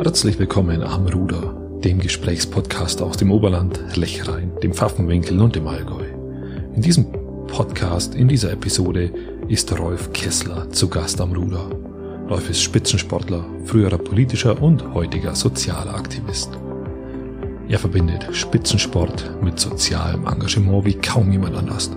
Herzlich 0.00 0.38
willkommen 0.38 0.84
am 0.84 1.08
Ruder, 1.08 1.80
dem 1.82 1.98
Gesprächspodcast 1.98 3.02
aus 3.02 3.16
dem 3.16 3.32
Oberland, 3.32 3.80
Lechrein, 3.96 4.52
dem 4.62 4.72
Pfaffenwinkel 4.72 5.40
und 5.40 5.56
dem 5.56 5.66
Allgäu. 5.66 6.04
In 6.76 6.80
diesem 6.80 7.10
Podcast, 7.48 8.14
in 8.14 8.28
dieser 8.28 8.52
Episode, 8.52 9.10
ist 9.48 9.76
Rolf 9.76 10.12
Kessler 10.12 10.70
zu 10.70 10.88
Gast 10.88 11.20
am 11.20 11.32
Ruder. 11.32 11.68
Rolf 12.30 12.48
ist 12.48 12.62
Spitzensportler, 12.62 13.44
früherer 13.64 13.98
politischer 13.98 14.62
und 14.62 14.94
heutiger 14.94 15.34
sozialer 15.34 15.96
Aktivist. 15.96 16.56
Er 17.68 17.80
verbindet 17.80 18.28
Spitzensport 18.30 19.42
mit 19.42 19.58
sozialem 19.58 20.28
Engagement 20.28 20.84
wie 20.84 20.94
kaum 20.94 21.32
jemand 21.32 21.56
anders. 21.56 21.90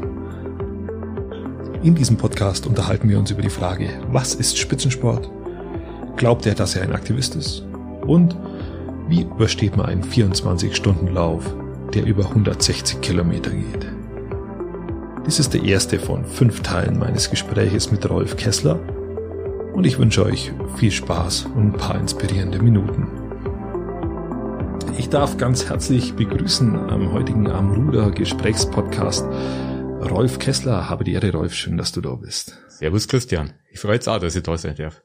In 1.84 1.94
diesem 1.94 2.18
Podcast 2.18 2.66
unterhalten 2.66 3.08
wir 3.10 3.20
uns 3.20 3.30
über 3.30 3.44
die 3.44 3.50
Frage, 3.50 3.90
was 4.12 4.34
ist 4.34 4.58
Spitzensport? 4.58 5.30
Glaubt 6.18 6.48
er, 6.48 6.56
dass 6.56 6.76
er 6.76 6.82
ein 6.82 6.94
Aktivist 6.94 7.36
ist? 7.36 7.64
Und 8.06 8.36
wie 9.08 9.24
übersteht 9.24 9.78
man 9.78 9.88
einen 9.88 10.04
24-Stunden-Lauf, 10.04 11.56
der 11.94 12.06
über 12.06 12.26
160 12.30 13.02
Kilometer 13.02 13.52
geht? 13.52 13.88
Dies 15.26 15.40
ist 15.40 15.54
der 15.54 15.64
erste 15.64 16.00
von 16.00 16.26
fünf 16.26 16.62
Teilen 16.62 16.98
meines 16.98 17.30
Gespräches 17.30 17.92
mit 17.92 18.10
Rolf 18.10 18.38
Kessler 18.38 18.80
und 19.74 19.86
ich 19.86 20.00
wünsche 20.00 20.26
euch 20.26 20.52
viel 20.78 20.92
Spaß 20.92 21.46
und 21.56 21.74
ein 21.74 21.74
paar 21.74 22.00
inspirierende 22.00 22.62
Minuten. 22.62 23.08
Ich 24.98 25.10
darf 25.10 25.38
ganz 25.38 25.70
herzlich 25.70 26.14
begrüßen 26.14 26.76
am 26.76 27.14
heutigen 27.14 27.50
Amruder 27.50 28.12
Gesprächspodcast 28.12 29.26
Rolf 30.10 30.40
Kessler. 30.40 30.90
Habe 30.90 31.04
die 31.04 31.14
Ehre, 31.14 31.32
Rolf. 31.32 31.54
Schön, 31.54 31.78
dass 31.78 31.92
du 31.92 32.02
da 32.02 32.16
bist. 32.16 32.58
Servus, 32.68 33.08
Christian. 33.08 33.54
Ich 33.72 33.80
freue 33.80 33.98
mich 33.98 34.08
auch, 34.08 34.20
dass 34.20 34.36
ich 34.36 34.44
da 34.44 34.58
sein 34.58 34.76
darf. 34.76 35.02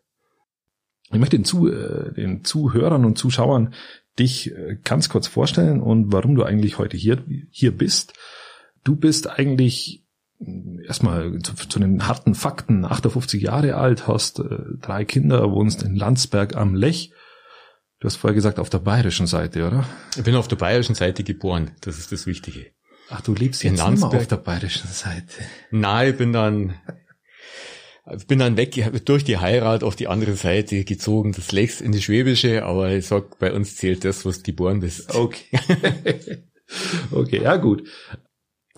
Ich 1.12 1.18
möchte 1.18 1.36
den, 1.36 1.44
Zu, 1.44 1.68
äh, 1.68 2.12
den 2.14 2.44
Zuhörern 2.44 3.04
und 3.04 3.16
Zuschauern 3.16 3.74
dich 4.18 4.50
äh, 4.52 4.78
ganz 4.82 5.08
kurz 5.08 5.26
vorstellen 5.26 5.80
und 5.80 6.12
warum 6.12 6.34
du 6.34 6.42
eigentlich 6.42 6.78
heute 6.78 6.96
hier, 6.96 7.22
hier 7.50 7.76
bist. 7.76 8.14
Du 8.84 8.96
bist 8.96 9.28
eigentlich 9.28 10.04
äh, 10.40 10.84
erstmal 10.86 11.38
zu, 11.40 11.54
zu 11.54 11.78
den 11.78 12.06
harten 12.08 12.34
Fakten, 12.34 12.84
58 12.84 13.42
Jahre 13.42 13.76
alt, 13.76 14.08
hast 14.08 14.40
äh, 14.40 14.58
drei 14.80 15.04
Kinder, 15.04 15.50
wohnst 15.52 15.82
in 15.82 15.96
Landsberg 15.96 16.56
am 16.56 16.74
Lech. 16.74 17.12
Du 18.00 18.06
hast 18.06 18.16
vorher 18.16 18.34
gesagt, 18.34 18.58
auf 18.58 18.70
der 18.70 18.78
bayerischen 18.78 19.26
Seite, 19.26 19.66
oder? 19.66 19.86
Ich 20.16 20.24
bin 20.24 20.34
auf 20.34 20.48
der 20.48 20.56
bayerischen 20.56 20.94
Seite 20.94 21.24
geboren, 21.24 21.70
das 21.80 21.98
ist 21.98 22.12
das 22.12 22.26
Wichtige. 22.26 22.66
Ach, 23.08 23.20
du 23.20 23.34
lebst 23.34 23.64
in 23.64 23.72
jetzt 23.72 23.78
Landsberg. 23.80 24.14
auf 24.14 24.26
der 24.26 24.36
bayerischen 24.36 24.88
Seite. 24.88 25.42
Nein, 25.70 26.10
ich 26.10 26.18
bin 26.18 26.32
dann 26.32 26.74
bin 28.28 28.38
dann 28.38 28.56
weg 28.56 29.04
durch 29.04 29.24
die 29.24 29.38
Heirat 29.38 29.82
auf 29.82 29.96
die 29.96 30.08
andere 30.08 30.34
Seite 30.34 30.84
gezogen, 30.84 31.32
das 31.32 31.52
lächst 31.52 31.80
in 31.80 31.92
die 31.92 32.02
Schwäbische, 32.02 32.64
aber 32.64 32.92
ich 32.92 33.06
sag, 33.06 33.38
bei 33.38 33.52
uns 33.52 33.76
zählt 33.76 34.04
das, 34.04 34.24
was 34.24 34.42
geboren 34.42 34.80
bist. 34.80 35.14
Okay. 35.14 35.58
okay, 37.10 37.42
ja 37.42 37.56
gut. 37.56 37.88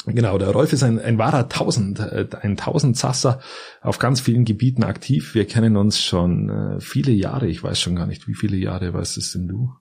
Genau, 0.07 0.39
der 0.39 0.51
Rolf 0.51 0.73
ist 0.73 0.83
ein, 0.83 0.99
ein 0.99 1.19
wahrer 1.19 1.49
Tausend, 1.49 1.99
äh, 1.99 2.27
ein 2.41 2.57
Tausendsasser 2.57 3.41
auf 3.83 3.99
ganz 3.99 4.21
vielen 4.21 4.45
Gebieten 4.45 4.83
aktiv. 4.83 5.35
Wir 5.35 5.45
kennen 5.45 5.77
uns 5.77 6.03
schon 6.03 6.49
äh, 6.49 6.81
viele 6.81 7.13
Jahre. 7.13 7.49
Ich 7.49 7.63
weiß 7.63 7.79
schon 7.79 7.97
gar 7.97 8.07
nicht, 8.07 8.27
wie 8.29 8.35
viele 8.35 8.57
Jahre. 8.57 8.95
Was 8.95 9.17
ist 9.19 9.35
denn 9.35 9.49
du? 9.49 9.73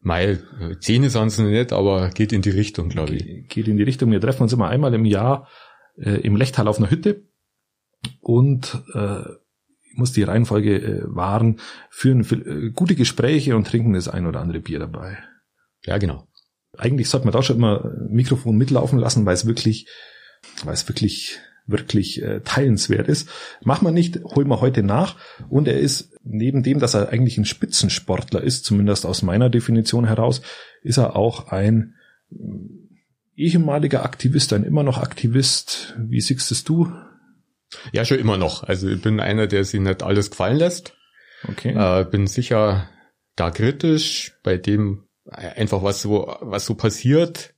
Mei, 0.00 0.38
Zähne 0.80 1.10
sind 1.10 1.26
es 1.26 1.38
nicht, 1.38 1.72
aber 1.72 2.10
geht 2.10 2.32
in 2.32 2.42
die 2.42 2.50
Richtung, 2.50 2.88
glaube 2.88 3.16
ich. 3.16 3.48
Geht 3.48 3.68
in 3.68 3.76
die 3.76 3.82
Richtung. 3.82 4.10
Wir 4.10 4.20
treffen 4.20 4.42
uns 4.42 4.52
immer 4.52 4.68
einmal 4.68 4.94
im 4.94 5.04
Jahr 5.04 5.48
äh, 5.96 6.20
im 6.20 6.36
Lechtal 6.36 6.68
auf 6.68 6.78
einer 6.78 6.90
Hütte 6.90 7.24
und 8.20 8.82
äh, 8.94 9.22
ich 9.90 9.98
muss 9.98 10.12
die 10.12 10.22
Reihenfolge 10.22 10.76
äh, 10.82 11.02
wahren, 11.04 11.60
führen 11.90 12.20
äh, 12.22 12.70
gute 12.70 12.94
Gespräche 12.94 13.56
und 13.56 13.66
trinken 13.66 13.92
das 13.92 14.08
ein 14.08 14.26
oder 14.26 14.40
andere 14.40 14.60
Bier 14.60 14.78
dabei. 14.78 15.18
Ja, 15.84 15.98
genau. 15.98 16.26
Eigentlich 16.76 17.08
sollte 17.08 17.26
man 17.26 17.32
da 17.32 17.42
schon 17.42 17.56
immer 17.56 17.92
Mikrofon 18.08 18.56
mitlaufen 18.56 18.98
lassen, 18.98 19.24
weil 19.26 19.34
es 19.34 19.46
wirklich, 19.46 19.86
weil 20.64 20.74
es 20.74 20.88
wirklich 20.88 21.38
wirklich 21.66 22.22
äh, 22.22 22.40
teilenswert 22.40 23.08
ist. 23.08 23.28
Macht 23.62 23.82
man 23.82 23.94
nicht, 23.94 24.22
holen 24.24 24.48
wir 24.48 24.60
heute 24.60 24.82
nach. 24.82 25.16
Und 25.48 25.68
er 25.68 25.78
ist, 25.78 26.12
neben 26.22 26.62
dem, 26.62 26.78
dass 26.78 26.94
er 26.94 27.08
eigentlich 27.08 27.38
ein 27.38 27.44
Spitzensportler 27.44 28.42
ist, 28.42 28.64
zumindest 28.64 29.06
aus 29.06 29.22
meiner 29.22 29.48
Definition 29.48 30.06
heraus, 30.06 30.42
ist 30.82 30.98
er 30.98 31.16
auch 31.16 31.48
ein 31.48 31.94
äh, 32.30 32.36
ehemaliger 33.36 34.04
Aktivist, 34.04 34.52
ein 34.52 34.64
immer 34.64 34.82
noch 34.82 34.98
Aktivist. 34.98 35.94
Wie 35.98 36.20
siehst 36.20 36.50
es 36.50 36.64
du? 36.64 36.92
Ja, 37.92 38.04
schon 38.04 38.18
immer 38.18 38.36
noch. 38.36 38.62
Also 38.62 38.88
ich 38.88 39.02
bin 39.02 39.20
einer, 39.20 39.46
der 39.46 39.64
sich 39.64 39.80
nicht 39.80 40.02
alles 40.02 40.30
gefallen 40.30 40.56
lässt. 40.56 40.94
Okay. 41.48 41.74
Äh, 41.74 42.04
bin 42.04 42.26
sicher 42.26 42.88
da 43.36 43.50
kritisch 43.50 44.38
bei 44.42 44.56
dem 44.56 45.04
einfach 45.26 45.82
was 45.82 46.02
so 46.02 46.36
was 46.40 46.66
so 46.66 46.74
passiert 46.74 47.54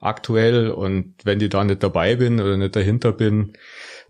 aktuell 0.00 0.70
und 0.70 1.14
wenn 1.24 1.40
ich 1.40 1.50
da 1.50 1.62
nicht 1.62 1.82
dabei 1.82 2.16
bin 2.16 2.40
oder 2.40 2.56
nicht 2.56 2.74
dahinter 2.74 3.12
bin, 3.12 3.52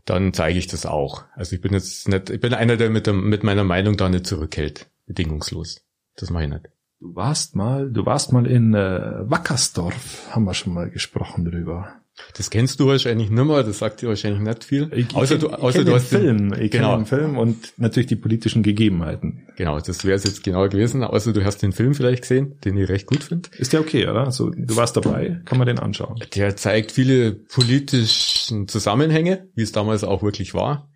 dann 0.04 0.32
zeige 0.32 0.59
ich 0.59 0.66
das 0.66 0.87
auch. 0.87 1.25
Also 1.34 1.56
ich 1.56 1.60
bin 1.60 1.72
jetzt 1.72 2.09
nicht, 2.09 2.31
ich 2.31 2.41
bin 2.41 2.54
einer, 2.54 2.76
der 2.76 2.91
mit, 2.91 3.06
dem, 3.06 3.28
mit 3.28 3.43
meiner 3.43 3.65
Meinung 3.65 3.97
da 3.97 4.09
nicht 4.09 4.26
zurückhält, 4.26 4.88
bedingungslos. 5.06 5.82
Das 6.16 6.31
mache 6.31 6.44
ich 6.44 6.50
nicht. 6.50 6.69
Du 7.00 7.15
warst 7.15 7.56
mal, 7.56 7.91
du 7.91 8.06
warst 8.06 8.32
mal 8.32 8.47
in 8.47 8.75
äh, 8.75 9.31
Wackersdorf, 9.31 10.28
haben 10.31 10.44
wir 10.44 10.54
schon 10.54 10.75
mal 10.75 10.91
gesprochen 10.91 11.44
drüber. 11.44 12.00
Das 12.34 12.50
kennst 12.50 12.81
du 12.81 12.87
wahrscheinlich 12.87 13.31
nicht 13.31 13.44
mehr, 13.44 13.62
das 13.62 13.78
sagt 13.78 14.03
dir 14.03 14.09
wahrscheinlich 14.09 14.41
nicht 14.41 14.65
viel. 14.65 14.91
Ich, 14.94 15.15
außer 15.15 15.34
ich, 15.37 15.41
du, 15.41 15.48
außer 15.50 15.84
du 15.84 15.94
hast 15.94 16.09
Film, 16.09 16.53
ich 16.53 16.71
genau. 16.71 16.97
den 16.97 17.06
Film 17.06 17.38
und 17.38 17.72
natürlich 17.76 18.09
die 18.09 18.16
politischen 18.16 18.62
Gegebenheiten. 18.62 19.47
Genau, 19.56 19.81
das 19.81 20.04
wäre 20.04 20.16
es 20.16 20.25
jetzt 20.25 20.43
genau 20.43 20.69
gewesen, 20.69 21.03
außer 21.03 21.32
du 21.32 21.44
hast 21.44 21.59
den 21.59 21.72
Film 21.72 21.94
vielleicht 21.94 22.22
gesehen, 22.22 22.59
den 22.60 22.76
ich 22.76 22.88
recht 22.88 23.06
gut 23.06 23.25
finde. 23.25 23.49
Ist 23.56 23.72
der 23.72 23.81
okay, 23.81 24.06
oder? 24.06 24.25
Also, 24.25 24.50
du 24.50 24.76
warst 24.76 24.97
dabei, 24.97 25.41
kann 25.44 25.59
man 25.59 25.66
den 25.66 25.78
anschauen. 25.78 26.22
Der 26.34 26.56
zeigt 26.56 26.93
viele 26.93 27.32
politischen 27.32 28.69
Zusammenhänge, 28.69 29.49
wie 29.54 29.62
es 29.62 29.72
damals 29.72 30.04
auch 30.04 30.22
wirklich 30.22 30.54
war. 30.54 30.91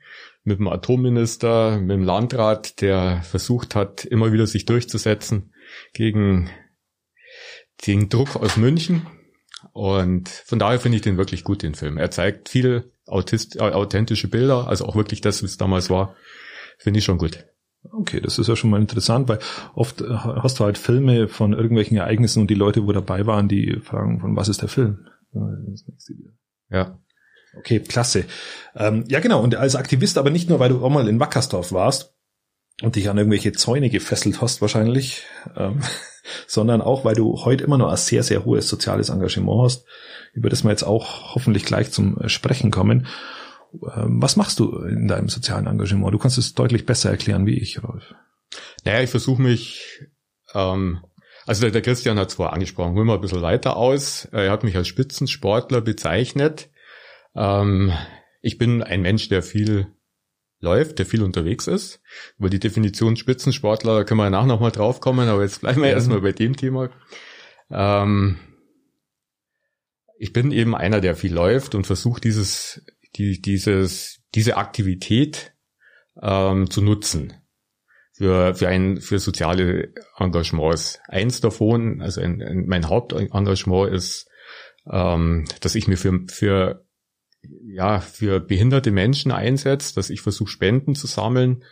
Mit 0.45 0.59
dem 0.59 0.69
Atomminister, 0.69 1.79
mit 1.81 1.91
dem 1.91 2.03
Landrat, 2.03 2.81
der 2.83 3.23
versucht 3.23 3.75
hat, 3.75 4.05
immer 4.05 4.33
wieder 4.33 4.47
sich 4.47 4.67
durchzusetzen 4.67 5.53
gegen 5.95 6.51
den 7.87 8.09
Druck 8.09 8.37
aus 8.37 8.57
München 8.57 9.07
und 9.75 10.29
von 10.29 10.61
daher 10.61 10.79
finde 10.79 10.97
ich 10.97 11.03
den 11.03 11.17
wirklich 11.17 11.43
gut, 11.43 11.65
den 11.65 11.75
Film. 11.75 11.99
Er 11.99 12.12
zeigt 12.12 12.49
viele 12.49 12.93
autist, 13.07 13.57
äh, 13.57 13.61
authentische 13.61 14.29
Bilder, 14.29 14.69
also 14.69 14.87
auch 14.87 14.95
wirklich 14.95 15.21
das, 15.21 15.43
wie 15.43 15.47
es 15.47 15.57
damals 15.57 15.91
war. 15.91 16.15
Finde 16.79 16.99
ich 16.99 17.05
schon 17.05 17.19
gut. 17.19 17.45
Okay, 17.83 18.21
das 18.21 18.39
ist 18.39 18.47
ja 18.47 18.55
schon 18.55 18.71
mal 18.71 18.81
interessant, 18.81 19.29
weil 19.29 19.41
oft 19.75 20.01
äh, 20.01 20.07
hast 20.09 20.61
du 20.61 20.65
halt 20.65 20.79
Filme 20.79 21.27
von 21.27 21.53
irgendwelchen 21.53 21.97
Ereignissen 21.97 22.41
und 22.41 22.51
die 22.51 22.55
Leute, 22.55 22.87
wo 22.87 22.93
dabei 22.93 23.27
waren, 23.27 23.49
die 23.49 23.81
fragen, 23.83 24.21
von 24.21 24.37
was 24.37 24.49
ist 24.49 24.62
der 24.62 24.69
Film? 24.69 25.09
Ja. 26.71 26.97
Okay, 27.59 27.81
klasse. 27.81 28.27
Ähm, 28.77 29.05
ja, 29.09 29.19
genau. 29.19 29.43
Und 29.43 29.56
als 29.56 29.75
Aktivist, 29.75 30.19
aber 30.19 30.31
nicht 30.31 30.49
nur, 30.49 30.61
weil 30.61 30.69
du 30.69 30.85
auch 30.85 30.91
mal 30.91 31.09
in 31.09 31.19
Wackersdorf 31.19 31.73
warst 31.73 32.15
und 32.81 32.95
dich 32.95 33.09
an 33.11 33.19
irgendwelche 33.19 33.51
Zäune 33.51 33.91
gefesselt 33.91 34.41
hast, 34.41 34.61
wahrscheinlich. 34.61 35.25
Ähm, 35.56 35.81
sondern 36.47 36.81
auch, 36.81 37.05
weil 37.05 37.15
du 37.15 37.45
heute 37.45 37.65
immer 37.65 37.79
noch 37.79 37.91
ein 37.91 37.97
sehr, 37.97 38.23
sehr 38.23 38.45
hohes 38.45 38.69
soziales 38.69 39.09
Engagement 39.09 39.62
hast, 39.62 39.87
über 40.33 40.49
das 40.49 40.65
wir 40.65 40.71
jetzt 40.71 40.83
auch 40.83 41.35
hoffentlich 41.35 41.65
gleich 41.65 41.91
zum 41.91 42.19
äh, 42.21 42.29
Sprechen 42.29 42.71
kommen. 42.71 43.07
Ähm, 43.97 44.23
was 44.23 44.37
machst 44.37 44.59
du 44.61 44.79
in 44.83 45.09
deinem 45.09 45.29
sozialen 45.29 45.67
Engagement? 45.67 46.12
Du 46.15 46.19
kannst 46.19 46.39
es 46.39 46.55
deutlich 46.55 46.87
besser 46.87 47.11
erklären 47.11 47.47
wie 47.47 47.59
ich, 47.59 47.83
Rolf. 47.83 48.15
Naja, 48.85 49.03
ich 49.03 49.11
versuche 49.11 49.43
mich, 49.43 50.03
ähm, 50.55 51.01
also 51.47 51.62
der, 51.62 51.71
der 51.71 51.83
Christian 51.83 52.19
hat 52.19 52.31
zwar 52.31 52.53
angesprochen, 52.53 52.95
holen 52.95 53.06
wir 53.06 53.15
ein 53.15 53.21
bisschen 53.21 53.43
weiter 53.43 53.77
aus. 53.77 54.27
Er 54.33 54.51
hat 54.51 54.65
mich 54.65 54.77
als 54.77 54.89
Spitzensportler 54.89 55.81
bezeichnet. 55.81 56.71
Ähm, 57.35 57.93
ich 58.41 58.59
bin 58.59 58.83
ein 58.83 59.03
Mensch, 59.03 59.29
der 59.29 59.43
viel 59.43 59.89
läuft, 60.65 60.99
der 60.99 61.07
viel 61.07 61.23
unterwegs 61.23 61.67
ist. 61.69 62.01
Über 62.38 62.50
die 62.50 62.59
Definition 62.59 63.17
Spitzensportler 63.17 64.05
können 64.05 64.19
wir 64.19 64.25
danach 64.25 64.47
nochmal 64.47 64.73
draufkommen, 64.73 65.29
aber 65.29 65.43
jetzt 65.43 65.61
bleiben 65.61 65.83
wir 65.83 65.88
ja. 65.88 65.94
erstmal 65.94 66.21
bei 66.21 66.33
dem 66.33 66.56
Thema. 66.56 66.91
Ähm, 67.71 68.38
ich 70.19 70.33
bin 70.33 70.50
eben 70.50 70.75
einer, 70.75 71.00
der 71.00 71.17
viel 71.17 71.33
läuft 71.33 71.75
und 71.75 71.87
versucht 71.87 72.25
dieses, 72.25 72.85
die, 73.17 73.41
dieses, 73.41 74.21
diese 74.35 74.56
Aktivität 74.56 75.53
ähm, 76.21 76.71
zu 76.71 76.83
nutzen 76.83 77.35
für, 78.12 78.55
für 78.55 78.69
ein, 78.69 79.00
für 79.00 79.19
soziale 79.19 79.93
Engagements. 80.19 81.00
Eins 81.09 81.41
davon, 81.41 82.00
also 82.00 82.21
ein, 82.21 82.41
ein, 82.43 82.67
mein 82.67 82.88
Hauptengagement 82.88 83.93
ist, 83.93 84.29
ähm, 84.91 85.44
dass 85.61 85.75
ich 85.75 85.88
mir 85.88 85.97
für, 85.97 86.21
für 86.29 86.84
ja, 87.67 88.00
für 88.00 88.41
behinderte 88.41 88.91
Menschen 88.91 89.32
einsetzt, 89.32 89.96
dass 89.96 90.11
ich 90.11 90.20
versuche, 90.20 90.50
Spenden 90.50 90.94
zu 90.94 91.06
sammeln 91.06 91.64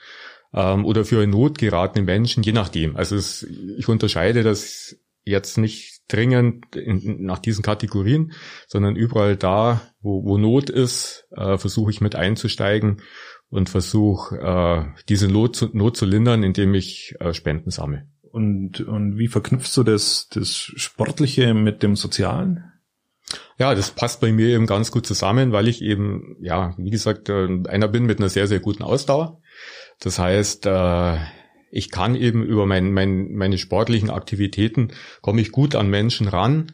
ähm, 0.54 0.84
oder 0.84 1.04
für 1.04 1.22
in 1.22 1.30
Not 1.30 1.58
geratene 1.58 2.04
Menschen, 2.04 2.42
je 2.42 2.52
nachdem. 2.52 2.96
Also 2.96 3.16
es, 3.16 3.42
ich 3.42 3.88
unterscheide 3.88 4.42
das 4.42 4.96
jetzt 5.24 5.58
nicht 5.58 6.02
dringend 6.08 6.74
in, 6.76 7.24
nach 7.24 7.38
diesen 7.38 7.62
Kategorien, 7.62 8.32
sondern 8.66 8.96
überall 8.96 9.36
da, 9.36 9.80
wo, 10.00 10.24
wo 10.24 10.38
Not 10.38 10.70
ist, 10.70 11.26
äh, 11.30 11.58
versuche 11.58 11.90
ich 11.90 12.00
mit 12.00 12.14
einzusteigen 12.14 13.02
und 13.48 13.68
versuche, 13.68 14.36
äh, 14.38 15.02
diese 15.08 15.28
Not 15.28 15.56
zu, 15.56 15.70
Not 15.72 15.96
zu 15.96 16.06
lindern, 16.06 16.42
indem 16.42 16.75
ich 16.75 17.14
äh, 17.20 17.32
Spenden 17.32 17.70
sammle. 17.70 18.06
Und, 18.22 18.80
und 18.80 19.18
wie 19.18 19.28
verknüpfst 19.28 19.76
du 19.76 19.82
das, 19.82 20.28
das 20.30 20.50
Sportliche 20.50 21.52
mit 21.52 21.82
dem 21.82 21.96
Sozialen? 21.96 22.71
Ja, 23.58 23.75
das 23.75 23.90
passt 23.90 24.20
bei 24.20 24.32
mir 24.32 24.49
eben 24.49 24.67
ganz 24.67 24.90
gut 24.90 25.06
zusammen, 25.06 25.52
weil 25.52 25.69
ich 25.69 25.82
eben, 25.82 26.37
ja, 26.40 26.75
wie 26.79 26.90
gesagt, 26.90 27.29
äh, 27.29 27.49
einer 27.69 27.88
bin 27.88 28.06
mit 28.06 28.19
einer 28.19 28.29
sehr, 28.29 28.46
sehr 28.46 28.61
guten 28.61 28.82
Ausdauer. 28.82 29.40
Das 30.00 30.19
heißt, 30.19 30.67
äh, 30.67 31.19
ich 31.70 31.90
kann 31.90 32.14
eben 32.14 32.44
über 32.44 32.67
mein, 32.67 32.93
mein, 32.93 33.32
meine 33.32 33.58
sportlichen 33.58 34.11
Aktivitäten, 34.11 34.93
komme 35.23 35.40
ich 35.40 35.52
gut 35.52 35.75
an 35.75 35.88
Menschen 35.88 36.29
ran 36.29 36.73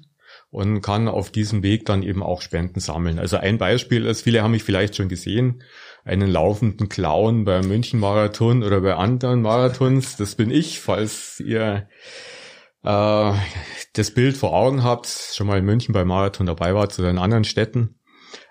und 0.51 0.81
kann 0.81 1.09
auf 1.09 1.31
diesem 1.31 1.63
Weg 1.63 1.85
dann 1.87 2.03
eben 2.03 2.23
auch 2.23 2.43
Spenden 2.43 2.81
sammeln. 2.81 3.19
Also 3.19 3.37
ein 3.37 3.59
Beispiel 3.59 4.07
ist, 4.07 4.23
viele 4.23 4.43
haben 4.43 4.53
mich 4.53 4.65
vielleicht 4.65 4.97
schon 4.97 5.09
gesehen, 5.09 5.63
einen 6.05 6.31
laufenden 6.31 6.89
Clown 6.89 7.45
beim 7.45 7.69
München-Marathon 7.69 8.63
oder 8.63 8.81
bei 8.81 8.95
anderen 8.95 9.43
Marathons. 9.43 10.17
Das 10.17 10.37
bin 10.37 10.51
ich, 10.51 10.81
falls 10.81 11.39
ihr 11.41 11.89
äh, 12.83 13.33
das 13.93 14.11
Bild 14.13 14.37
vor 14.37 14.55
Augen 14.55 14.85
habt, 14.85 15.07
schon 15.07 15.47
mal 15.47 15.59
in 15.59 15.65
München 15.65 15.93
beim 15.93 16.09
Marathon 16.09 16.47
dabei 16.47 16.75
wart 16.75 16.99
oder 16.99 17.11
in 17.11 17.19
anderen 17.19 17.45
Städten. 17.45 18.01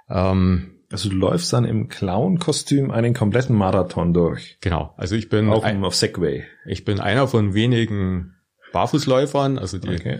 Ähm, 0.09 0.77
also 0.91 1.09
du 1.09 1.15
läufst 1.15 1.51
dann 1.51 1.65
im 1.65 1.89
Clown-Kostüm 1.89 2.91
einen 2.91 3.13
kompletten 3.13 3.55
Marathon 3.55 4.13
durch. 4.13 4.57
Genau. 4.61 4.93
Also 4.97 5.15
ich 5.15 5.27
bin 5.27 5.49
auf, 5.49 5.63
ein, 5.63 5.83
auf 5.83 5.95
Segway. 5.95 6.45
Ich 6.65 6.85
bin 6.85 6.99
einer 6.99 7.27
von 7.27 7.53
wenigen 7.53 8.35
Barfußläufern, 8.71 9.59
also 9.59 9.79
die 9.79 9.89
okay. 9.89 10.19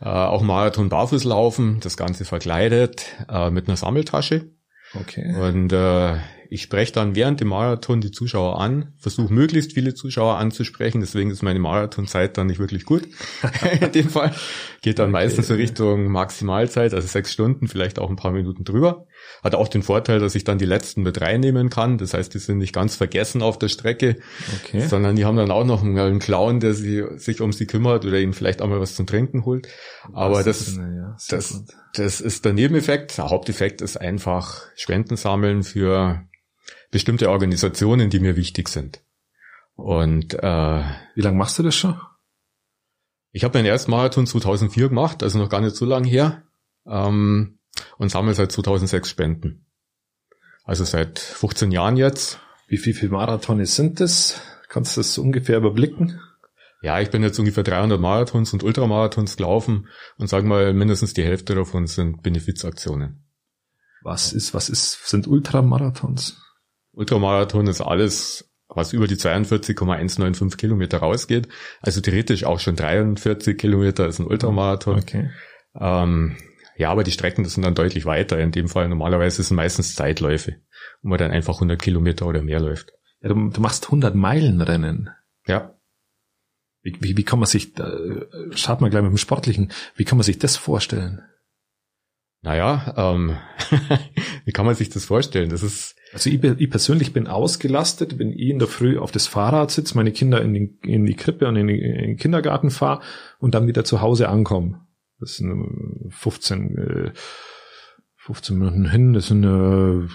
äh, 0.00 0.04
auch 0.04 0.42
Marathon 0.42 0.88
barfuß 0.88 1.24
laufen, 1.24 1.80
das 1.80 1.96
Ganze 1.96 2.24
verkleidet 2.24 3.04
äh, 3.28 3.50
mit 3.50 3.68
einer 3.68 3.76
Sammeltasche. 3.76 4.50
Okay. 4.94 5.34
Und 5.34 5.72
äh, 5.72 6.16
ich 6.52 6.62
spreche 6.62 6.92
dann 6.92 7.14
während 7.14 7.40
dem 7.40 7.48
Marathon 7.48 8.02
die 8.02 8.10
Zuschauer 8.10 8.60
an, 8.60 8.92
versuche 8.98 9.32
möglichst 9.32 9.72
viele 9.72 9.94
Zuschauer 9.94 10.36
anzusprechen, 10.36 11.00
deswegen 11.00 11.30
ist 11.30 11.42
meine 11.42 11.58
Marathonzeit 11.58 12.36
dann 12.36 12.48
nicht 12.48 12.58
wirklich 12.58 12.84
gut. 12.84 13.08
In 13.80 13.92
dem 13.92 14.10
Fall 14.10 14.34
geht 14.82 14.98
dann 14.98 15.06
okay. 15.06 15.24
meistens 15.24 15.48
so 15.48 15.54
Richtung 15.54 16.08
Maximalzeit, 16.08 16.92
also 16.92 17.08
sechs 17.08 17.32
Stunden, 17.32 17.68
vielleicht 17.68 17.98
auch 17.98 18.10
ein 18.10 18.16
paar 18.16 18.32
Minuten 18.32 18.64
drüber. 18.64 19.06
Hat 19.42 19.54
auch 19.54 19.68
den 19.68 19.82
Vorteil, 19.82 20.18
dass 20.18 20.34
ich 20.34 20.44
dann 20.44 20.58
die 20.58 20.66
letzten 20.66 21.02
mit 21.02 21.22
reinnehmen 21.22 21.70
kann. 21.70 21.96
Das 21.96 22.12
heißt, 22.12 22.34
die 22.34 22.38
sind 22.38 22.58
nicht 22.58 22.74
ganz 22.74 22.96
vergessen 22.96 23.40
auf 23.40 23.58
der 23.58 23.68
Strecke, 23.68 24.16
okay. 24.62 24.86
sondern 24.86 25.16
die 25.16 25.24
haben 25.24 25.36
dann 25.38 25.50
auch 25.50 25.64
noch 25.64 25.82
einen 25.82 26.18
Clown, 26.18 26.60
der 26.60 26.74
sie, 26.74 27.02
sich 27.16 27.40
um 27.40 27.52
sie 27.52 27.66
kümmert 27.66 28.04
oder 28.04 28.18
ihnen 28.18 28.34
vielleicht 28.34 28.60
auch 28.60 28.68
mal 28.68 28.80
was 28.80 28.94
zum 28.94 29.06
Trinken 29.06 29.46
holt. 29.46 29.68
Aber 30.12 30.42
das, 30.42 30.76
ja, 30.76 31.16
das, 31.30 31.64
das 31.94 32.20
ist 32.20 32.44
der 32.44 32.52
Nebeneffekt. 32.52 33.16
Der 33.16 33.30
Haupteffekt 33.30 33.80
ist 33.80 33.96
einfach 33.96 34.66
Spenden 34.76 35.16
sammeln 35.16 35.62
für 35.62 36.26
bestimmte 36.92 37.30
Organisationen, 37.30 38.10
die 38.10 38.20
mir 38.20 38.36
wichtig 38.36 38.68
sind. 38.68 39.02
Und 39.74 40.34
äh, 40.34 40.84
wie 41.14 41.20
lange 41.20 41.38
machst 41.38 41.58
du 41.58 41.64
das 41.64 41.74
schon? 41.74 42.00
Ich 43.32 43.42
habe 43.42 43.58
meinen 43.58 43.66
ersten 43.66 43.90
Marathon 43.90 44.26
2004 44.26 44.90
gemacht, 44.90 45.22
also 45.24 45.38
noch 45.38 45.48
gar 45.48 45.62
nicht 45.62 45.74
so 45.74 45.86
lange 45.86 46.06
her, 46.06 46.42
ähm, 46.86 47.58
und 47.96 48.10
sammle 48.10 48.34
seit 48.34 48.52
2006 48.52 49.08
Spenden. 49.08 49.66
Also 50.64 50.84
seit 50.84 51.18
15 51.18 51.72
Jahren 51.72 51.96
jetzt. 51.96 52.38
Wie, 52.68 52.84
wie 52.84 52.92
viele 52.92 53.10
Marathons 53.10 53.74
sind 53.74 53.98
das? 53.98 54.40
Kannst 54.68 54.96
du 54.96 55.00
das 55.00 55.18
ungefähr 55.18 55.56
überblicken? 55.56 56.20
Ja, 56.82 57.00
ich 57.00 57.10
bin 57.10 57.22
jetzt 57.22 57.38
ungefähr 57.38 57.64
300 57.64 57.98
Marathons 58.00 58.52
und 58.52 58.62
Ultramarathons 58.62 59.36
gelaufen 59.36 59.88
und 60.18 60.28
sag 60.28 60.44
mal, 60.44 60.74
mindestens 60.74 61.14
die 61.14 61.24
Hälfte 61.24 61.54
davon 61.54 61.86
sind 61.86 62.22
Benefizaktionen. 62.22 63.24
Was 64.02 64.32
ist, 64.32 64.52
was 64.52 64.68
ist, 64.68 65.06
sind 65.08 65.26
Ultramarathons? 65.26 66.42
Ultramarathon 66.92 67.66
ist 67.66 67.80
alles, 67.80 68.52
was 68.68 68.92
über 68.92 69.06
die 69.06 69.16
42,195 69.16 70.58
Kilometer 70.58 70.98
rausgeht. 70.98 71.48
Also 71.80 72.00
theoretisch 72.00 72.44
auch 72.44 72.60
schon 72.60 72.76
43 72.76 73.56
Kilometer 73.58 74.06
ist 74.06 74.18
ein 74.18 74.26
Ultramarathon. 74.26 74.98
Okay. 74.98 75.30
Ähm, 75.78 76.36
ja, 76.76 76.90
aber 76.90 77.04
die 77.04 77.12
Strecken, 77.12 77.44
das 77.44 77.54
sind 77.54 77.64
dann 77.64 77.74
deutlich 77.74 78.06
weiter. 78.06 78.38
In 78.38 78.52
dem 78.52 78.68
Fall 78.68 78.88
normalerweise 78.88 79.42
sind 79.42 79.56
meistens 79.56 79.94
Zeitläufe, 79.94 80.56
wo 81.02 81.08
man 81.08 81.18
dann 81.18 81.30
einfach 81.30 81.54
100 81.54 81.80
Kilometer 81.80 82.26
oder 82.26 82.42
mehr 82.42 82.60
läuft. 82.60 82.92
Ja, 83.20 83.28
du, 83.28 83.50
du 83.50 83.60
machst 83.60 83.86
100 83.86 84.14
Meilen 84.14 84.60
Rennen. 84.60 85.10
Ja. 85.46 85.74
Wie, 86.82 86.96
wie, 87.00 87.16
wie 87.16 87.24
kann 87.24 87.38
man 87.38 87.46
sich, 87.46 87.78
äh, 87.78 88.26
schaut 88.54 88.80
mal 88.80 88.90
gleich 88.90 89.02
mit 89.02 89.12
dem 89.12 89.18
Sportlichen, 89.18 89.70
wie 89.94 90.04
kann 90.04 90.18
man 90.18 90.24
sich 90.24 90.38
das 90.38 90.56
vorstellen? 90.56 91.22
Naja, 92.42 92.92
ähm, 92.96 93.36
wie 94.44 94.52
kann 94.52 94.66
man 94.66 94.74
sich 94.74 94.90
das 94.90 95.04
vorstellen? 95.04 95.48
Das 95.50 95.62
ist. 95.62 95.94
Also 96.12 96.28
ich, 96.28 96.42
ich 96.42 96.70
persönlich 96.70 97.12
bin 97.12 97.28
ausgelastet, 97.28 98.18
wenn 98.18 98.32
ich 98.32 98.50
in 98.50 98.58
der 98.58 98.68
Früh 98.68 98.98
auf 98.98 99.12
das 99.12 99.28
Fahrrad 99.28 99.70
sitze, 99.70 99.96
meine 99.96 100.12
Kinder 100.12 100.42
in, 100.42 100.52
den, 100.52 100.78
in 100.82 101.06
die 101.06 101.14
Krippe 101.14 101.46
und 101.46 101.56
in, 101.56 101.68
den, 101.68 101.78
in 101.78 101.98
den 101.98 102.16
Kindergarten 102.16 102.70
fahre 102.70 103.00
und 103.38 103.54
dann 103.54 103.68
wieder 103.68 103.84
zu 103.84 104.02
Hause 104.02 104.28
ankomme. 104.28 104.80
Das 105.20 105.36
sind 105.36 106.10
15, 106.10 106.78
äh, 106.78 107.12
15 108.16 108.58
Minuten 108.58 108.90
hin, 108.90 109.12
das 109.14 109.28
sind 109.28 109.44
äh, 109.44 110.08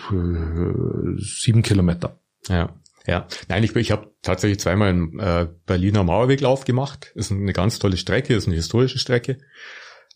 sieben 1.17 1.63
Kilometer. 1.63 2.19
Ja. 2.49 2.75
Ja, 3.07 3.25
nein, 3.47 3.63
ich, 3.63 3.73
ich 3.73 3.91
habe 3.91 4.11
tatsächlich 4.21 4.59
zweimal 4.59 4.89
einen 4.89 5.17
äh, 5.17 5.47
Berliner 5.65 6.03
Mauerweglauf 6.03 6.65
gemacht. 6.65 7.13
Ist 7.15 7.31
eine 7.31 7.53
ganz 7.53 7.79
tolle 7.79 7.95
Strecke, 7.95 8.35
ist 8.35 8.47
eine 8.47 8.57
historische 8.57 8.99
Strecke. 8.99 9.37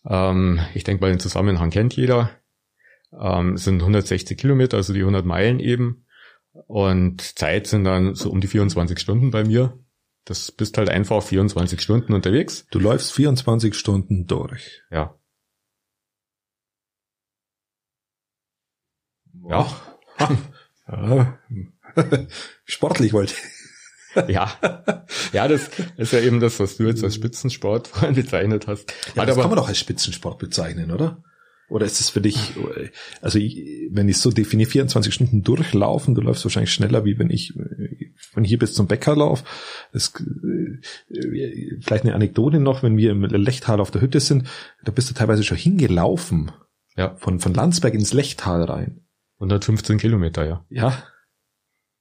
Ähm, 0.05 0.59
ich 0.73 0.83
denke 0.83 1.01
mal, 1.01 1.11
den 1.11 1.19
Zusammenhang 1.19 1.69
kennt 1.69 1.95
jeder. 1.95 2.31
Ähm, 3.19 3.57
sind 3.57 3.81
160 3.81 4.37
Kilometer, 4.37 4.77
also 4.77 4.93
die 4.93 5.01
100 5.01 5.25
Meilen 5.25 5.59
eben. 5.59 6.05
Und 6.67 7.21
Zeit 7.37 7.67
sind 7.67 7.83
dann 7.83 8.15
so 8.15 8.29
um 8.29 8.41
die 8.41 8.47
24 8.47 8.99
Stunden 8.99 9.31
bei 9.31 9.43
mir. 9.43 9.77
Das 10.25 10.51
bist 10.51 10.77
halt 10.77 10.89
einfach 10.89 11.23
24 11.23 11.81
Stunden 11.81 12.13
unterwegs. 12.13 12.67
Du 12.71 12.79
läufst 12.79 13.13
24 13.13 13.73
Stunden 13.73 14.27
durch. 14.27 14.81
Ja. 14.91 15.15
Ja. 19.49 19.67
ja. 20.87 21.39
Sportlich 22.65 23.13
wollte 23.13 23.33
ja, 24.27 24.51
ja, 25.33 25.47
das 25.47 25.69
ist 25.97 26.13
ja 26.13 26.19
eben 26.19 26.39
das, 26.39 26.59
was 26.59 26.77
du 26.77 26.83
jetzt 26.83 27.03
als 27.03 27.15
Spitzensport 27.15 27.87
vorhin 27.87 28.15
bezeichnet 28.15 28.67
hast. 28.67 28.93
Ja, 29.15 29.25
das 29.25 29.35
aber, 29.35 29.43
kann 29.43 29.51
man 29.51 29.57
doch 29.57 29.67
als 29.67 29.79
Spitzensport 29.79 30.39
bezeichnen, 30.39 30.91
oder? 30.91 31.23
Oder 31.71 31.85
ist 31.85 32.01
es 32.01 32.09
für 32.09 32.19
dich, 32.19 32.53
also 33.21 33.39
ich, 33.39 33.87
wenn 33.91 34.09
ich 34.09 34.17
so 34.17 34.29
definiere, 34.29 34.69
24 34.69 35.13
Stunden 35.13 35.41
durchlaufen, 35.41 36.15
du 36.15 36.21
läufst 36.21 36.43
wahrscheinlich 36.43 36.73
schneller, 36.73 37.05
wie 37.05 37.17
wenn 37.17 37.29
ich 37.29 37.53
von 38.33 38.43
hier 38.43 38.59
bis 38.59 38.73
zum 38.73 38.87
Bäcker 38.87 39.15
laufe. 39.15 39.45
Das, 39.93 40.11
äh, 40.19 40.81
vielleicht 41.79 42.03
eine 42.03 42.13
Anekdote 42.13 42.59
noch, 42.59 42.83
wenn 42.83 42.97
wir 42.97 43.11
im 43.11 43.23
Lechtal 43.23 43.79
auf 43.79 43.89
der 43.89 44.01
Hütte 44.01 44.19
sind, 44.19 44.49
da 44.83 44.91
bist 44.91 45.09
du 45.09 45.13
teilweise 45.13 45.43
schon 45.43 45.57
hingelaufen. 45.57 46.51
Ja. 46.97 47.15
Von, 47.15 47.39
von 47.39 47.53
Landsberg 47.53 47.93
ins 47.93 48.11
Lechtal 48.11 48.63
rein. 48.65 49.05
115 49.35 49.97
Kilometer, 49.97 50.45
ja. 50.45 50.65
Ja, 50.69 51.03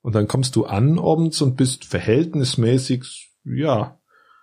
und 0.02 0.14
dann 0.14 0.28
kommst 0.28 0.56
du 0.56 0.64
an 0.64 0.98
abends 0.98 1.40
und 1.42 1.56
bist 1.56 1.84
verhältnismäßig, 1.84 3.32
ja, 3.44 3.98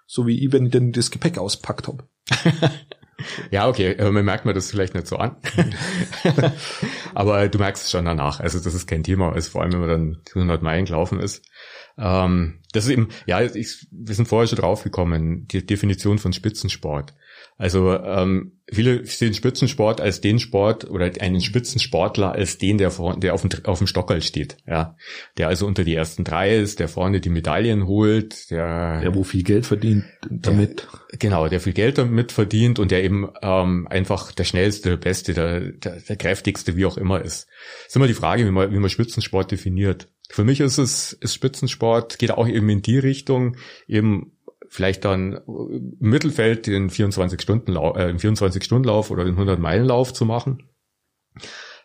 so 0.05 0.25
wie 0.27 0.45
ich, 0.45 0.51
wenn 0.51 0.65
ich 0.65 0.71
denn 0.71 0.91
das 0.91 1.11
Gepäck 1.11 1.37
auspackt 1.37 1.87
hab. 1.87 2.07
ja, 3.51 3.67
okay, 3.67 3.95
man 4.11 4.25
merkt 4.25 4.45
mir 4.45 4.53
das 4.53 4.71
vielleicht 4.71 4.95
nicht 4.95 5.07
so 5.07 5.17
an. 5.17 5.35
Aber 7.13 7.47
du 7.49 7.57
merkst 7.57 7.85
es 7.85 7.91
schon 7.91 8.05
danach. 8.05 8.39
Also 8.39 8.59
das 8.59 8.73
ist 8.73 8.87
kein 8.87 9.03
Thema, 9.03 9.33
also 9.33 9.51
vor 9.51 9.61
allem, 9.61 9.73
wenn 9.73 9.79
man 9.79 9.89
dann 9.89 10.21
100 10.33 10.61
Meilen 10.61 10.85
gelaufen 10.85 11.19
ist. 11.19 11.45
Ähm, 11.97 12.59
das 12.73 12.85
ist 12.85 12.91
eben, 12.91 13.09
ja, 13.25 13.41
ich, 13.41 13.87
wir 13.91 14.15
sind 14.15 14.27
vorher 14.27 14.47
schon 14.47 14.59
draufgekommen, 14.59 15.47
die 15.47 15.65
Definition 15.65 16.19
von 16.19 16.33
Spitzensport. 16.33 17.13
Also 17.57 17.91
ähm, 17.93 18.51
viele 18.71 19.03
sehen 19.05 19.33
Spitzensport 19.33 19.99
als 19.99 20.21
den 20.21 20.37
Sport 20.37 20.87
oder 20.89 21.11
einen 21.19 21.41
Spitzensportler 21.41 22.31
als 22.33 22.59
den, 22.59 22.77
der, 22.77 22.91
vor, 22.91 23.19
der 23.19 23.33
auf, 23.33 23.41
dem, 23.41 23.49
auf 23.65 23.79
dem 23.79 23.87
Stockerl 23.87 24.21
steht, 24.21 24.57
ja, 24.67 24.95
der 25.37 25.47
also 25.47 25.65
unter 25.65 25.83
die 25.83 25.95
ersten 25.95 26.23
drei 26.23 26.55
ist, 26.55 26.79
der 26.79 26.87
vorne 26.87 27.19
die 27.19 27.29
Medaillen 27.29 27.87
holt, 27.87 28.51
der, 28.51 29.01
der 29.01 29.15
wo 29.15 29.23
viel 29.23 29.41
Geld 29.41 29.65
verdient 29.65 30.05
damit, 30.29 30.87
der, 31.11 31.17
genau, 31.17 31.47
der 31.47 31.59
viel 31.59 31.73
Geld 31.73 31.97
damit 31.97 32.31
verdient 32.31 32.77
und 32.77 32.91
der 32.91 33.03
eben 33.03 33.27
ähm, 33.41 33.87
einfach 33.87 34.31
der 34.31 34.43
schnellste, 34.43 34.89
der 34.89 34.97
beste, 34.97 35.33
der, 35.33 35.59
der, 35.71 35.99
der 36.01 36.15
kräftigste, 36.15 36.75
wie 36.75 36.85
auch 36.85 36.97
immer 36.97 37.21
ist. 37.21 37.47
Das 37.83 37.87
ist 37.87 37.95
immer 37.95 38.07
die 38.07 38.13
Frage, 38.13 38.45
wie 38.45 38.51
man, 38.51 38.71
wie 38.71 38.77
man 38.77 38.89
Spitzensport 38.91 39.49
definiert. 39.49 40.09
Für 40.29 40.43
mich 40.43 40.59
ist 40.59 40.77
es 40.77 41.13
ist 41.13 41.33
Spitzensport 41.33 42.19
geht 42.19 42.31
auch 42.31 42.47
eben 42.47 42.69
in 42.69 42.81
die 42.81 42.99
Richtung, 42.99 43.57
eben 43.87 44.37
vielleicht 44.69 45.05
dann 45.05 45.41
im 45.47 45.95
Mittelfeld 45.99 46.67
den 46.67 46.89
24 46.89 47.41
Stunden 47.41 47.75
äh, 47.75 48.17
24 48.17 48.63
Stunden 48.63 48.87
Lauf 48.87 49.11
oder 49.11 49.23
den 49.23 49.33
100 49.33 49.59
Meilen 49.59 49.85
Lauf 49.85 50.13
zu 50.13 50.25
machen, 50.25 50.69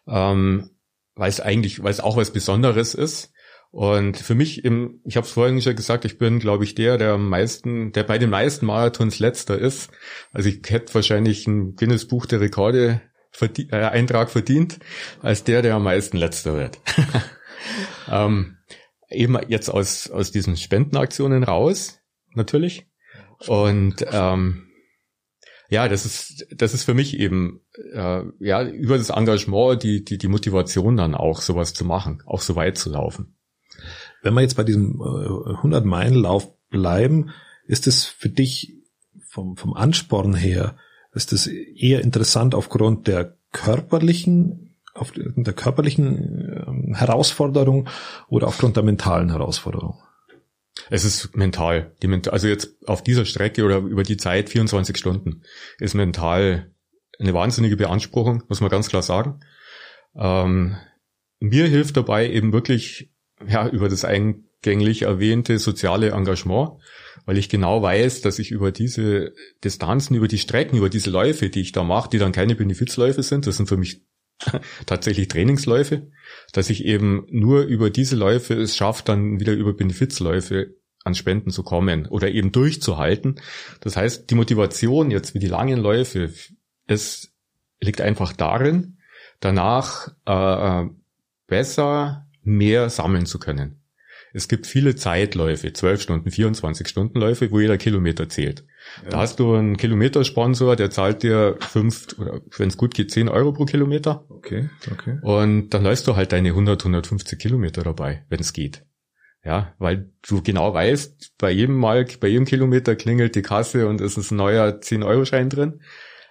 ähm, 0.06 0.70
weil 1.14 1.28
es 1.28 1.40
eigentlich, 1.40 1.82
weil 1.82 1.90
es 1.90 2.00
auch 2.00 2.16
was 2.16 2.32
Besonderes 2.32 2.94
ist. 2.94 3.32
Und 3.70 4.18
für 4.18 4.34
mich, 4.34 4.66
im, 4.66 5.00
ich 5.04 5.16
habe 5.16 5.26
es 5.26 5.32
vorhin 5.32 5.62
schon 5.62 5.74
gesagt, 5.74 6.04
ich 6.04 6.18
bin, 6.18 6.40
glaube 6.40 6.64
ich, 6.64 6.74
der, 6.74 6.98
der 6.98 7.12
am 7.12 7.30
meisten, 7.30 7.92
der 7.92 8.02
bei 8.02 8.18
den 8.18 8.28
meisten 8.28 8.66
Marathons 8.66 9.18
letzter 9.18 9.58
ist. 9.58 9.90
Also 10.30 10.50
ich 10.50 10.60
hätte 10.68 10.94
wahrscheinlich 10.94 11.46
ein 11.46 11.74
Guinness 11.74 12.06
Buch 12.06 12.26
der 12.26 12.40
Rekorde 12.40 13.00
verdien, 13.30 13.70
äh, 13.72 13.76
Eintrag 13.76 14.30
verdient, 14.30 14.78
als 15.22 15.44
der, 15.44 15.62
der 15.62 15.74
am 15.74 15.84
meisten 15.84 16.18
letzter 16.18 16.54
wird. 16.54 16.80
ähm, 18.10 18.58
eben 19.10 19.38
jetzt 19.48 19.68
aus 19.68 20.10
aus 20.10 20.30
diesen 20.30 20.56
Spendenaktionen 20.56 21.44
raus 21.44 21.98
natürlich. 22.34 22.86
Und 23.46 24.04
ähm, 24.10 24.68
ja, 25.68 25.88
das 25.88 26.04
ist 26.04 26.46
das 26.54 26.74
ist 26.74 26.84
für 26.84 26.94
mich 26.94 27.18
eben 27.18 27.60
äh, 27.92 28.22
ja 28.40 28.62
über 28.62 28.98
das 28.98 29.10
Engagement 29.10 29.82
die 29.82 30.04
die 30.04 30.18
die 30.18 30.28
Motivation 30.28 30.96
dann 30.96 31.14
auch 31.14 31.40
sowas 31.40 31.72
zu 31.74 31.84
machen, 31.84 32.22
auch 32.26 32.40
so 32.40 32.56
weit 32.56 32.78
zu 32.78 32.90
laufen. 32.90 33.36
Wenn 34.22 34.34
wir 34.34 34.42
jetzt 34.42 34.56
bei 34.56 34.64
diesem 34.64 35.00
äh, 35.00 35.54
100 35.56 35.84
Meilen 35.84 36.14
Lauf 36.14 36.52
bleiben, 36.68 37.30
ist 37.66 37.86
es 37.86 38.04
für 38.04 38.28
dich 38.28 38.74
vom 39.28 39.56
vom 39.56 39.74
Ansporn 39.74 40.34
her 40.34 40.76
ist 41.14 41.32
es 41.32 41.46
eher 41.46 42.00
interessant 42.00 42.54
aufgrund 42.54 43.06
der 43.06 43.36
körperlichen 43.52 44.76
auf 44.94 45.12
der 45.14 45.54
körperlichen 45.54 46.48
äh, 46.48 46.51
Herausforderung 46.94 47.88
oder 48.28 48.48
aufgrund 48.48 48.76
der 48.76 48.82
mentalen 48.82 49.30
Herausforderung? 49.30 50.02
Es 50.90 51.04
ist 51.04 51.36
mental. 51.36 51.94
Die, 52.02 52.30
also 52.30 52.48
jetzt 52.48 52.88
auf 52.88 53.02
dieser 53.02 53.24
Strecke 53.24 53.64
oder 53.64 53.78
über 53.78 54.02
die 54.02 54.16
Zeit 54.16 54.48
24 54.48 54.96
Stunden 54.96 55.42
ist 55.78 55.94
mental 55.94 56.72
eine 57.18 57.34
wahnsinnige 57.34 57.76
Beanspruchung, 57.76 58.42
muss 58.48 58.60
man 58.60 58.70
ganz 58.70 58.88
klar 58.88 59.02
sagen. 59.02 59.40
Ähm, 60.16 60.76
mir 61.40 61.66
hilft 61.66 61.96
dabei 61.96 62.30
eben 62.30 62.52
wirklich 62.52 63.10
ja 63.46 63.68
über 63.68 63.88
das 63.88 64.04
eingänglich 64.04 65.02
erwähnte 65.02 65.58
soziale 65.58 66.10
Engagement, 66.10 66.80
weil 67.26 67.38
ich 67.38 67.48
genau 67.48 67.82
weiß, 67.82 68.22
dass 68.22 68.38
ich 68.38 68.50
über 68.50 68.72
diese 68.72 69.32
Distanzen, 69.64 70.16
über 70.16 70.28
die 70.28 70.38
Strecken, 70.38 70.76
über 70.76 70.88
diese 70.88 71.10
Läufe, 71.10 71.50
die 71.50 71.60
ich 71.60 71.72
da 71.72 71.84
mache, 71.84 72.10
die 72.10 72.18
dann 72.18 72.32
keine 72.32 72.54
Benefizläufe 72.54 73.22
sind, 73.22 73.46
das 73.46 73.56
sind 73.56 73.68
für 73.68 73.76
mich 73.76 74.02
tatsächlich 74.86 75.28
Trainingsläufe, 75.28 76.10
dass 76.52 76.70
ich 76.70 76.84
eben 76.84 77.26
nur 77.30 77.62
über 77.62 77.90
diese 77.90 78.16
Läufe 78.16 78.54
es 78.54 78.76
schaffe, 78.76 79.02
dann 79.04 79.40
wieder 79.40 79.52
über 79.52 79.72
Benefizläufe 79.72 80.74
an 81.04 81.14
Spenden 81.14 81.50
zu 81.50 81.62
kommen 81.62 82.06
oder 82.06 82.30
eben 82.30 82.52
durchzuhalten. 82.52 83.40
Das 83.80 83.96
heißt, 83.96 84.30
die 84.30 84.34
Motivation 84.34 85.10
jetzt 85.10 85.34
wie 85.34 85.40
die 85.40 85.48
langen 85.48 85.80
Läufe, 85.80 86.32
es 86.86 87.32
liegt 87.80 88.00
einfach 88.00 88.32
darin, 88.32 88.98
danach 89.40 90.08
äh, 90.24 90.88
besser 91.46 92.28
mehr 92.42 92.88
sammeln 92.88 93.26
zu 93.26 93.38
können. 93.38 93.81
Es 94.32 94.48
gibt 94.48 94.66
viele 94.66 94.96
Zeitläufe, 94.96 95.72
12 95.72 96.00
Stunden, 96.00 96.30
24 96.30 96.88
Stunden 96.88 97.18
Läufe, 97.18 97.50
wo 97.50 97.60
jeder 97.60 97.76
Kilometer 97.76 98.28
zählt. 98.28 98.64
Ja. 99.04 99.10
Da 99.10 99.18
hast 99.18 99.38
du 99.38 99.54
einen 99.54 99.76
Kilometersponsor, 99.76 100.74
der 100.76 100.90
zahlt 100.90 101.22
dir 101.22 101.56
fünf 101.60 102.06
oder 102.18 102.40
wenn 102.56 102.68
es 102.68 102.76
gut 102.76 102.94
geht, 102.94 103.10
zehn 103.10 103.28
Euro 103.28 103.52
pro 103.52 103.66
Kilometer. 103.66 104.24
Okay, 104.30 104.70
okay. 104.90 105.18
Und 105.22 105.70
dann 105.70 105.84
läufst 105.84 106.06
du 106.06 106.16
halt 106.16 106.32
deine 106.32 106.50
100, 106.50 106.80
150 106.80 107.38
Kilometer 107.38 107.82
dabei, 107.82 108.24
wenn 108.28 108.40
es 108.40 108.52
geht. 108.52 108.84
Ja, 109.44 109.74
weil 109.78 110.12
du 110.26 110.40
genau 110.40 110.72
weißt, 110.72 111.32
bei 111.36 111.50
jedem 111.50 111.76
Mal, 111.76 112.06
bei 112.20 112.28
jedem 112.28 112.44
Kilometer 112.44 112.94
klingelt 112.94 113.34
die 113.34 113.42
Kasse 113.42 113.88
und 113.88 114.00
es 114.00 114.16
ist 114.16 114.30
ein 114.30 114.36
neuer 114.36 114.78
10-Euro-Schein 114.80 115.50
drin, 115.50 115.80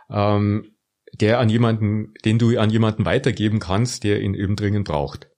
ähm, 0.10 0.76
der 1.14 1.40
an 1.40 1.50
jemanden, 1.50 2.14
den 2.24 2.40
du 2.40 2.58
an 2.58 2.70
jemanden 2.70 3.06
weitergeben 3.06 3.60
kannst, 3.60 4.06
der 4.06 4.22
ihn 4.22 4.34
eben 4.34 4.56
dringend 4.56 4.88
braucht. 4.88 5.30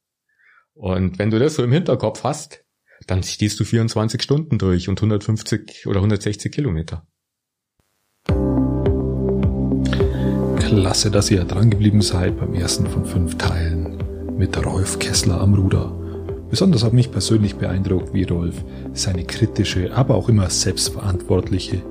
Und 0.74 1.20
wenn 1.20 1.30
du 1.30 1.40
das 1.40 1.56
so 1.56 1.64
im 1.64 1.72
Hinterkopf 1.72 2.24
hast, 2.24 2.64
dann 3.08 3.24
stehst 3.24 3.60
du 3.60 3.64
24 3.64 4.22
Stunden 4.22 4.58
durch 4.58 4.90
und 4.90 5.00
150 5.00 5.88
oder 5.88 5.98
160 5.98 6.52
Kilometer. 6.52 7.06
Klasse, 10.58 11.12
dass 11.12 11.30
ihr 11.30 11.44
dran 11.44 11.70
geblieben 11.70 12.02
seid 12.02 12.40
beim 12.40 12.54
ersten 12.54 12.88
von 12.88 13.06
fünf 13.06 13.38
Teilen 13.38 13.98
mit 14.38 14.66
Rolf 14.66 14.98
Kessler 15.00 15.40
am 15.40 15.54
Ruder. 15.54 16.00
Besonders 16.50 16.84
hat 16.84 16.94
mich 16.94 17.12
persönlich 17.12 17.56
beeindruckt, 17.56 18.14
wie 18.14 18.24
Rolf 18.24 18.64
seine 18.94 19.26
kritische, 19.26 19.96
aber 19.96 20.16
auch 20.16 20.30
immer 20.30 20.50
selbstverantwortliche 20.50 21.84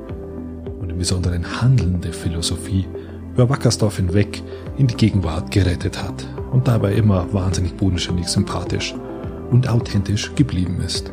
und 0.81 0.91
im 0.91 0.99
Besonderen 0.99 1.61
handelnde 1.61 2.13
Philosophie 2.13 2.87
über 3.35 3.49
Wackersdorf 3.49 3.97
hinweg 3.97 4.43
in 4.79 4.87
die 4.87 4.97
Gegenwart 4.97 5.51
gerettet 5.51 6.03
hat 6.03 6.27
und 6.53 6.69
dabei 6.69 6.93
immer 6.93 7.33
wahnsinnig 7.33 7.77
bodenständig 7.77 8.29
sympathisch 8.29 8.95
und 9.51 9.69
authentisch 9.69 10.35
geblieben 10.35 10.81
ist. 10.85 11.13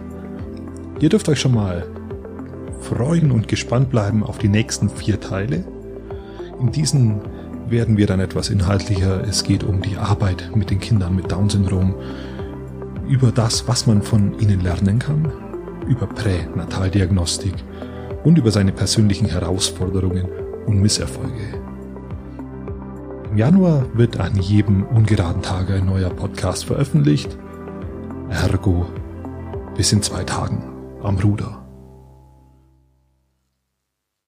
Ihr 0.99 1.09
dürft 1.09 1.29
euch 1.29 1.39
schon 1.39 1.53
mal 1.53 1.85
freuen 2.81 3.31
und 3.31 3.47
gespannt 3.47 3.89
bleiben 3.89 4.23
auf 4.23 4.37
die 4.37 4.49
nächsten 4.49 4.89
vier 4.89 5.19
Teile. 5.19 5.63
In 6.59 6.71
diesen 6.71 7.21
werden 7.69 7.97
wir 7.97 8.07
dann 8.07 8.19
etwas 8.19 8.49
inhaltlicher. 8.49 9.23
Es 9.23 9.43
geht 9.43 9.63
um 9.63 9.81
die 9.81 9.97
Arbeit 9.97 10.51
mit 10.55 10.69
den 10.69 10.79
Kindern 10.79 11.15
mit 11.15 11.31
Down-Syndrom, 11.31 11.95
über 13.07 13.31
das, 13.31 13.67
was 13.67 13.87
man 13.87 14.01
von 14.01 14.37
ihnen 14.39 14.61
lernen 14.61 14.99
kann, 14.99 15.31
über 15.87 16.07
Pränataldiagnostik 16.07 17.53
und 18.23 18.37
über 18.37 18.51
seine 18.51 18.71
persönlichen 18.71 19.27
Herausforderungen 19.27 20.27
und 20.65 20.79
Misserfolge. 20.81 21.58
Im 23.31 23.37
Januar 23.37 23.85
wird 23.93 24.19
an 24.19 24.35
jedem 24.37 24.83
ungeraden 24.83 25.43
Tag 25.43 25.69
ein 25.69 25.85
neuer 25.85 26.09
Podcast 26.09 26.65
veröffentlicht. 26.65 27.37
Ergo 28.31 28.87
bis 29.77 29.93
in 29.93 30.01
zwei 30.01 30.23
Tagen 30.23 30.63
am 31.03 31.17
Ruder. 31.19 31.68